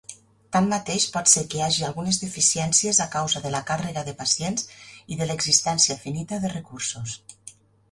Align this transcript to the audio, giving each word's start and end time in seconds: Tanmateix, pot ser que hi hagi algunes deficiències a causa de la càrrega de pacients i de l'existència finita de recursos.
Tanmateix, 0.55 1.03
pot 1.17 1.29
ser 1.33 1.43
que 1.51 1.59
hi 1.59 1.61
hagi 1.65 1.83
algunes 1.89 2.19
deficiències 2.21 3.03
a 3.05 3.07
causa 3.17 3.43
de 3.45 3.53
la 3.57 3.61
càrrega 3.69 4.05
de 4.09 4.17
pacients 4.23 4.67
i 5.17 5.21
de 5.23 5.31
l'existència 5.31 6.01
finita 6.09 6.43
de 6.47 6.55
recursos. 6.59 7.17